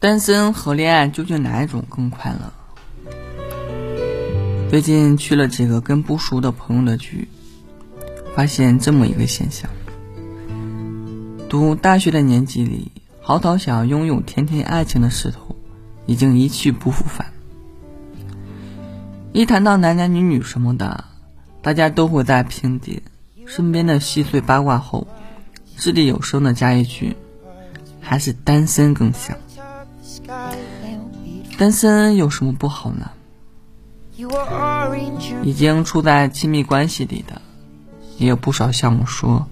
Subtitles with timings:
[0.00, 2.50] 单身和恋爱究竟哪一种更快乐？
[4.70, 7.28] 最近去了几个跟不熟的朋友的局，
[8.34, 9.68] 发现这么一个现象：
[11.50, 12.90] 读大学的年纪里，
[13.20, 15.54] 嚎啕想要拥有甜甜爱情的势头，
[16.06, 17.26] 已经一去不复返。
[19.34, 21.04] 一谈到男男女女什么的，
[21.60, 23.02] 大家都会在评点
[23.44, 25.06] 身边的细碎八卦后，
[25.76, 27.14] 掷地有声的加一句
[28.00, 29.36] ：“还是单身更香。”
[31.60, 33.10] 单身有什么不好呢？
[35.42, 37.42] 已经处在亲密关系里的，
[38.16, 39.46] 也有不少像我说，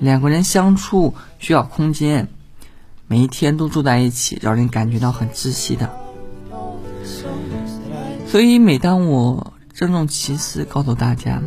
[0.00, 2.28] 两个人相处需要空间，
[3.08, 5.90] 每一天都住在一起，让人感觉到很窒息的。
[8.26, 11.40] 所以，每当我郑重其事告诉大家，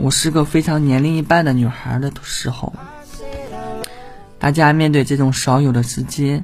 [0.00, 2.72] 我是个非常年龄一半的女孩的时候，
[4.38, 6.42] 大家面对这种少有的直接，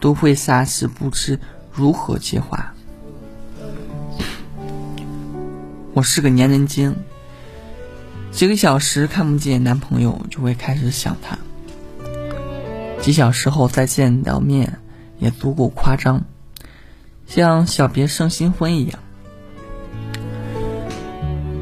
[0.00, 1.38] 都会霎时不知
[1.70, 2.74] 如何接话。
[5.92, 6.96] 我是个粘人精，
[8.32, 11.38] 几个小时看不见男朋友就会开始想他，
[13.02, 14.78] 几小时后再见到面
[15.18, 16.24] 也足够夸张，
[17.26, 18.98] 像小别胜新婚一样。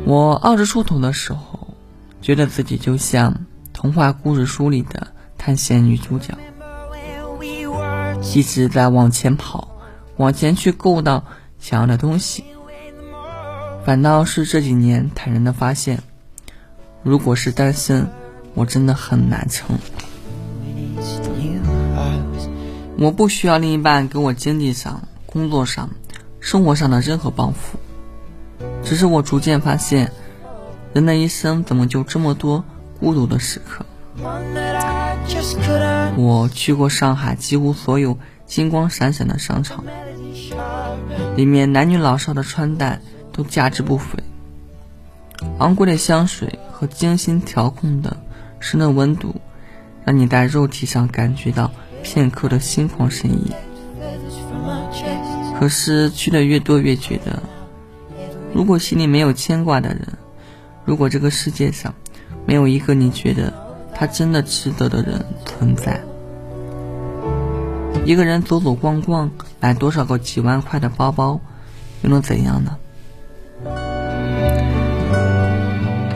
[0.04, 1.74] 我二十出头的时候，
[2.22, 6.36] 觉得自己就像童话故事书里的探险女主角，
[8.34, 9.68] 一直在往前跑，
[10.16, 11.24] 往前去够到
[11.58, 12.44] 想要的东西。
[13.84, 16.02] 反倒是这几年坦然的发现，
[17.02, 18.06] 如果是单身，
[18.54, 19.78] 我真的很难撑。
[22.98, 25.88] 我不需要另一半给我经济上、工作上、
[26.40, 27.78] 生活上的任何帮扶，
[28.82, 30.12] 只是我逐渐发现，
[30.92, 32.64] 人的一生怎么就这么多
[32.98, 33.86] 孤独的时刻？
[36.16, 39.84] 我去过上海几乎所有金光闪闪的商场，
[41.36, 43.00] 里面男女老少的穿戴。
[43.30, 44.18] 都价值不菲，
[45.60, 48.16] 昂贵的香水和精心调控的
[48.58, 49.32] 室内温度，
[50.04, 51.70] 让你在肉体上感觉到
[52.02, 53.52] 片刻的心旷神怡。
[55.56, 57.40] 可是去的越多，越觉得，
[58.52, 60.18] 如果心里没有牵挂的人，
[60.84, 61.94] 如果这个世界上
[62.44, 63.52] 没有一个你觉得
[63.98, 66.00] 他真的值得的人存在，
[68.04, 69.28] 一个人走走逛逛，
[69.58, 71.40] 买多少个几万块的包包，
[72.02, 72.76] 又能怎样呢？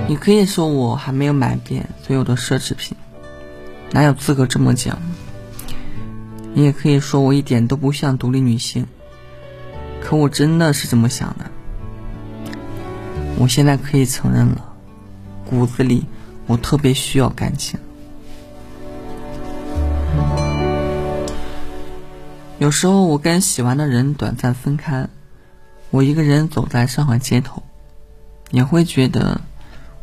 [0.06, 2.96] 你可以说我还没有买遍所有的奢侈品，
[3.90, 4.96] 哪有资格这么讲？
[6.54, 8.86] 你也可以说我一点都不像独立女性，
[10.00, 11.50] 可我真的是这么想的。
[13.38, 14.72] 我现在可以承认了，
[15.50, 16.04] 骨子里
[16.46, 17.78] 我特别需要感情。
[22.58, 25.08] 有时候我跟喜欢的人短暂分开，
[25.90, 27.62] 我一个人走在上海街头，
[28.50, 29.40] 也会觉得。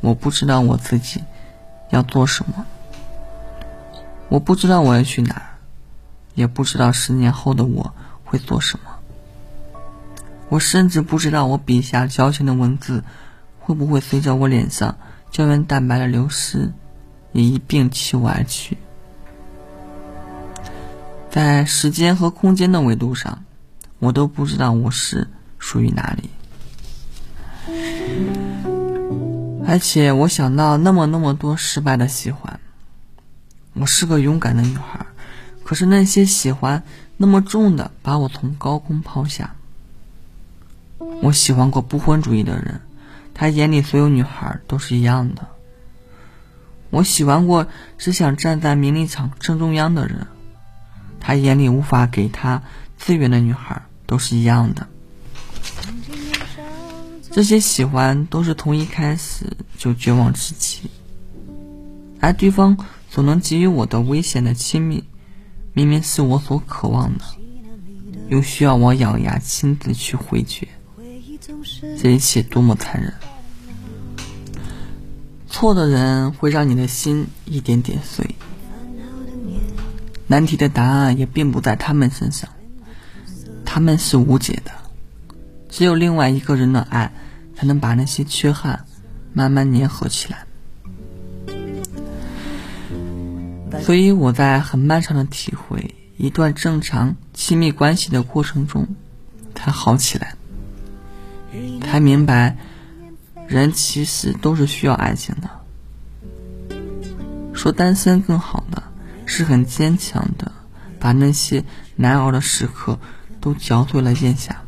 [0.01, 1.21] 我不知道我自己
[1.89, 2.65] 要做什么，
[4.29, 5.57] 我不知道我要去哪，
[6.35, 8.95] 也不知道十年后的我会做什么。
[10.47, 13.03] 我甚至不知道我笔下矫情的文字
[13.59, 14.97] 会不会随着我脸上
[15.31, 16.71] 胶原蛋白的流失，
[17.31, 18.77] 也一并弃我而去。
[21.29, 23.43] 在时间和空间的维度上，
[23.99, 25.27] 我都不知道我是
[25.59, 26.29] 属于哪里。
[29.67, 32.59] 而且我想到那么那么多失败的喜欢，
[33.73, 35.05] 我是个勇敢的女孩，
[35.63, 36.81] 可是那些喜欢
[37.17, 39.53] 那么重的把我从高空抛下。
[41.21, 42.81] 我喜欢过不婚主义的人，
[43.39, 45.47] 他眼里所有女孩都是一样的。
[46.89, 47.65] 我喜欢过
[47.97, 50.27] 只想站在名利场正中央的人，
[51.21, 52.61] 他眼里无法给他
[52.97, 54.85] 资源的女孩都是一样的。
[57.31, 59.45] 这些喜欢都是从一开始
[59.77, 60.89] 就绝望至极，
[62.19, 62.77] 而对方
[63.09, 65.01] 所能给予我的危险的亲密，
[65.71, 67.23] 明明是我所渴望的，
[68.27, 70.67] 又需要我咬牙亲自去回绝，
[71.97, 73.13] 这一切多么残忍！
[75.59, 78.25] 错的人会让你的心一点点碎，
[80.25, 82.49] 难题的答案也并不在他们身上，
[83.65, 84.71] 他们是无解的。
[85.67, 87.11] 只有另外一个人的爱，
[87.57, 88.85] 才能把那些缺憾
[89.33, 90.45] 慢慢粘合起来。
[93.81, 98.87] 所以我在很漫长的体会一段正常亲密关系的过程中，
[99.53, 100.35] 才好起来，
[101.81, 102.55] 才明白
[103.49, 105.49] 人其实都是需要爱情的。
[107.51, 108.83] 说单身更好的，
[109.25, 110.51] 是很坚强的
[110.99, 111.63] 把那些
[111.95, 112.97] 难熬的时刻
[113.41, 114.61] 都嚼碎了咽下。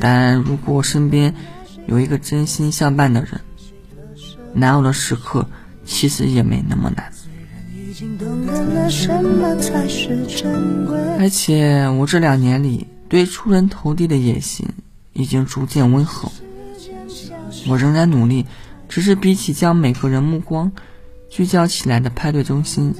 [0.00, 1.34] 但如果我身边
[1.86, 3.40] 有一个真心相伴的人，
[4.54, 5.46] 难熬的时刻
[5.84, 7.12] 其实也没那么难。
[11.18, 14.68] 而且我这两年里对出人头地的野心
[15.12, 16.30] 已经逐渐温和，
[17.68, 18.46] 我仍然努力，
[18.88, 20.72] 只是比起将每个人目光
[21.28, 22.94] 聚焦起来的派对中心，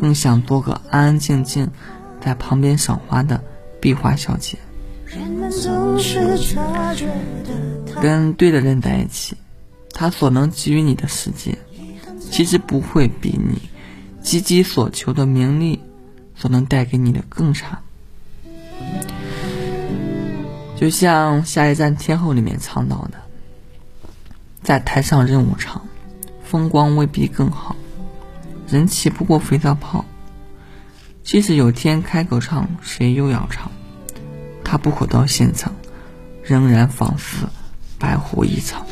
[0.00, 1.68] 更想做个安安静静
[2.20, 3.42] 在旁边赏花的
[3.80, 4.58] 壁画小姐。
[8.02, 9.36] 跟对的人在一起，
[9.92, 11.56] 他所能给予你的世界，
[12.30, 13.60] 其实不会比你。
[14.20, 15.78] 积极所求的名利，
[16.34, 17.78] 所能带给你的更差。
[20.76, 23.18] 就像《下一站天后》里面唱到的，
[24.64, 25.86] 在台上任务长，
[26.42, 27.76] 风光未必更好，
[28.66, 30.02] 人气不过肥皂泡。
[31.22, 33.70] 即使有天开口唱，谁又要唱？
[34.64, 35.70] 他不可到现场，
[36.42, 37.46] 仍然仿似
[37.98, 38.86] 白活一场。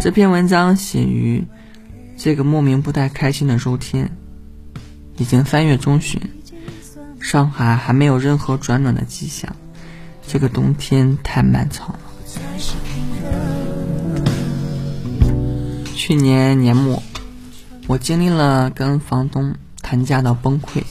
[0.00, 1.46] 这篇文章写于
[2.16, 4.10] 这个莫名不太开心的周天，
[5.18, 6.20] 已经三月中旬，
[7.24, 9.56] 上海还没有任何转暖的迹象。
[10.28, 11.98] 这个冬天太漫长了。
[15.94, 17.02] 去年年末，
[17.86, 20.82] 我经历了跟房东谈价到崩溃，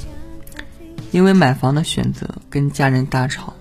[1.12, 3.54] 因为买房的选择跟家人大吵。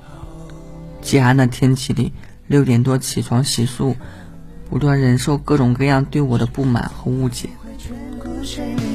[1.02, 2.14] 极寒的天气里，
[2.46, 3.94] 六点多起床洗漱。
[4.70, 7.50] 不断忍受各种各样对我的不满和误解，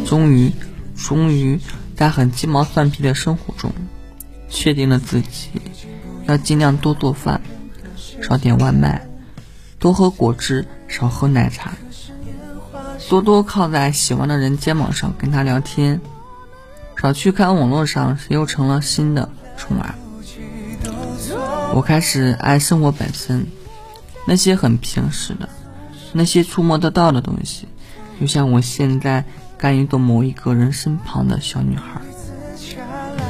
[0.08, 0.52] 终于，
[0.96, 1.60] 终于
[1.98, 3.72] 在很鸡毛蒜皮的生活中，
[4.50, 5.50] 确定了自己
[6.28, 7.42] 要尽量多做饭，
[8.22, 9.08] 少点外卖，
[9.80, 11.74] 多喝果汁，少喝奶茶，
[13.10, 16.00] 多多靠在喜欢的人肩膀上跟他聊天，
[16.96, 19.28] 少去看网络上谁又成了新的
[19.58, 19.96] 宠儿。
[21.74, 23.48] 我开始爱生活本身，
[24.28, 25.50] 那些很平时的。
[26.14, 27.68] 那些触摸得到的东西，
[28.20, 29.26] 就像我现在
[29.58, 32.00] 甘于做某一个人身旁的小女孩，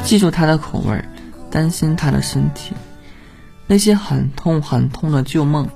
[0.04, 1.04] 记住她的口味，
[1.50, 2.74] 担心她的身体。
[3.66, 5.70] 那些很痛很痛的旧梦，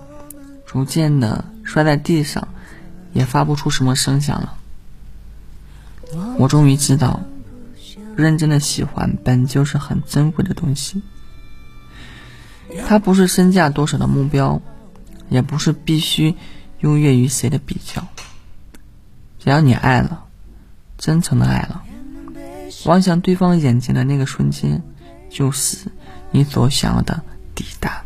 [0.66, 2.48] 逐渐的摔在地上，
[3.14, 4.58] 也发不出什么声响了。
[6.38, 7.22] 我终于知道，
[8.16, 11.02] 认真的喜欢本就是很珍贵的东西。
[12.88, 14.62] 它不是身价多少的目标，
[15.30, 16.36] 也不是必须。
[16.80, 18.08] 优越于谁的比较？
[19.38, 20.26] 只要你爱了，
[21.02, 21.82] 真诚的爱了，
[22.86, 24.80] 望向对方眼睛的那个瞬间，
[25.32, 25.88] 就是
[26.30, 27.20] 你所想要的
[27.56, 28.06] 抵达。